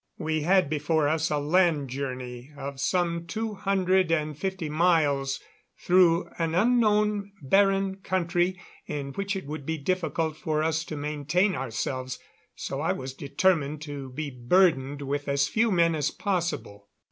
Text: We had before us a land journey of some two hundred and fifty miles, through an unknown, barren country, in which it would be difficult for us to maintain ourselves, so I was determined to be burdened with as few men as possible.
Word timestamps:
We 0.17 0.41
had 0.41 0.67
before 0.67 1.07
us 1.07 1.29
a 1.29 1.37
land 1.37 1.91
journey 1.91 2.49
of 2.57 2.79
some 2.79 3.27
two 3.27 3.53
hundred 3.53 4.11
and 4.11 4.35
fifty 4.35 4.67
miles, 4.67 5.39
through 5.77 6.27
an 6.39 6.55
unknown, 6.55 7.33
barren 7.43 7.97
country, 7.97 8.59
in 8.87 9.11
which 9.13 9.35
it 9.35 9.45
would 9.45 9.63
be 9.63 9.77
difficult 9.77 10.35
for 10.37 10.63
us 10.63 10.83
to 10.85 10.97
maintain 10.97 11.53
ourselves, 11.55 12.17
so 12.55 12.81
I 12.81 12.93
was 12.93 13.13
determined 13.13 13.83
to 13.83 14.09
be 14.09 14.31
burdened 14.31 15.03
with 15.03 15.27
as 15.27 15.47
few 15.47 15.69
men 15.69 15.93
as 15.93 16.09
possible. 16.09 16.89